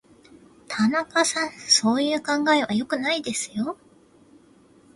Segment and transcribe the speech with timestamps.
[0.67, 3.77] 田中さん、そういう考え方は良くないですよ。